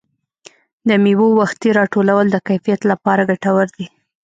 د 0.87 0.89
مېوو 1.03 1.27
وختي 1.39 1.69
راټولول 1.79 2.25
د 2.31 2.37
کیفیت 2.47 2.81
لپاره 2.91 3.27
ګټور 3.29 3.67
دي. 3.75 3.87